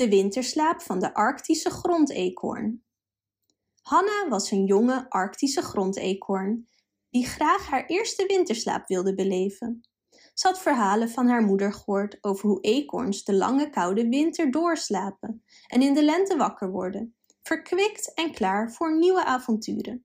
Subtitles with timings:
[0.00, 2.84] De winterslaap van de Arctische grondeekhoorn.
[3.82, 6.68] Hanna was een jonge Arctische grondeekhoorn
[7.10, 9.80] die graag haar eerste winterslaap wilde beleven.
[10.34, 15.44] Ze had verhalen van haar moeder gehoord over hoe eekhoorns de lange koude winter doorslapen
[15.66, 20.04] en in de lente wakker worden, verkwikt en klaar voor nieuwe avonturen.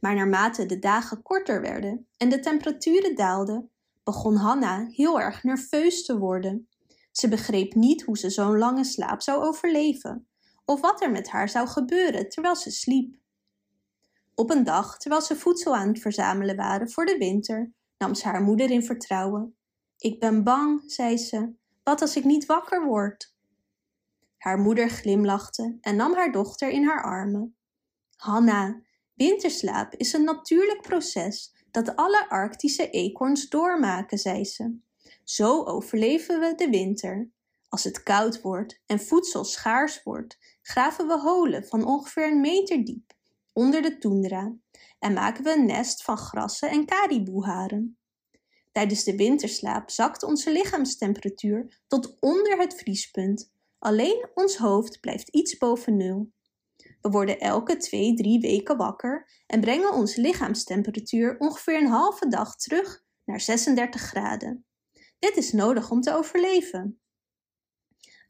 [0.00, 3.70] Maar naarmate de dagen korter werden en de temperaturen daalden,
[4.04, 6.68] begon Hanna heel erg nerveus te worden.
[7.16, 10.28] Ze begreep niet hoe ze zo'n lange slaap zou overleven,
[10.64, 13.16] of wat er met haar zou gebeuren terwijl ze sliep.
[14.34, 18.28] Op een dag, terwijl ze voedsel aan het verzamelen waren voor de winter, nam ze
[18.28, 19.56] haar moeder in vertrouwen.
[19.98, 21.52] Ik ben bang, zei ze.
[21.82, 23.34] Wat als ik niet wakker word?
[24.38, 27.56] Haar moeder glimlachte en nam haar dochter in haar armen.
[28.16, 28.80] Hanna,
[29.14, 34.84] winterslaap is een natuurlijk proces dat alle Arctische eekhoorns doormaken, zei ze.
[35.26, 37.30] Zo overleven we de winter.
[37.68, 42.84] Als het koud wordt en voedsel schaars wordt, graven we holen van ongeveer een meter
[42.84, 43.12] diep
[43.52, 44.56] onder de toendra
[44.98, 47.98] en maken we een nest van grassen en kariboeharen.
[48.72, 53.52] Tijdens de winterslaap zakt onze lichaamstemperatuur tot onder het vriespunt.
[53.78, 56.32] Alleen ons hoofd blijft iets boven nul.
[57.00, 62.56] We worden elke twee, drie weken wakker en brengen onze lichaamstemperatuur ongeveer een halve dag
[62.56, 64.66] terug naar 36 graden.
[65.18, 67.00] Dit is nodig om te overleven.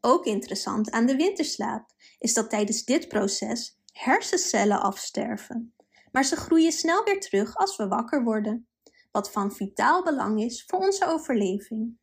[0.00, 5.74] Ook interessant aan de winterslaap is dat tijdens dit proces hersencellen afsterven,
[6.12, 8.68] maar ze groeien snel weer terug als we wakker worden,
[9.10, 11.98] wat van vitaal belang is voor onze overleving.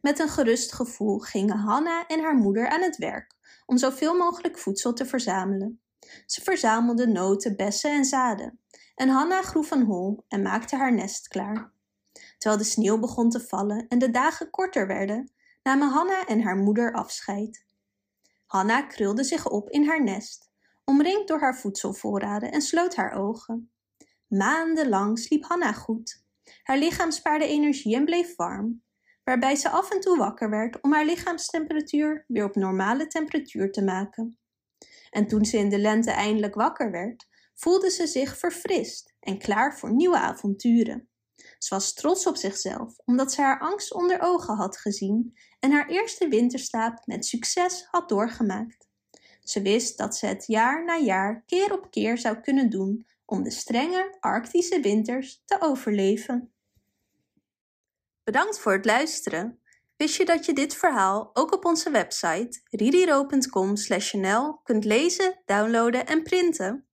[0.00, 3.34] Met een gerust gevoel gingen Hanna en haar moeder aan het werk
[3.66, 5.80] om zoveel mogelijk voedsel te verzamelen.
[6.26, 8.60] Ze verzamelden noten, bessen en zaden.
[8.94, 11.72] En Hanna groef een hol en maakte haar nest klaar.
[12.42, 16.56] Terwijl de sneeuw begon te vallen en de dagen korter werden, namen Hanna en haar
[16.56, 17.66] moeder afscheid.
[18.46, 20.50] Hanna krulde zich op in haar nest,
[20.84, 23.72] omringd door haar voedselvoorraden en sloot haar ogen.
[24.26, 26.24] Maandenlang sliep Hanna goed.
[26.62, 28.82] Haar lichaam spaarde energie en bleef warm,
[29.24, 33.84] waarbij ze af en toe wakker werd om haar lichaamstemperatuur weer op normale temperatuur te
[33.84, 34.38] maken.
[35.10, 39.78] En toen ze in de lente eindelijk wakker werd, voelde ze zich verfrist en klaar
[39.78, 41.10] voor nieuwe avonturen.
[41.58, 45.88] Ze was trots op zichzelf omdat ze haar angst onder ogen had gezien en haar
[45.88, 48.88] eerste winterslaap met succes had doorgemaakt.
[49.42, 53.42] Ze wist dat ze het jaar na jaar keer op keer zou kunnen doen om
[53.42, 56.52] de strenge Arctische winters te overleven.
[58.24, 59.60] Bedankt voor het luisteren.
[59.96, 66.22] Wist je dat je dit verhaal ook op onze website ririro.com/nl kunt lezen, downloaden en
[66.22, 66.86] printen?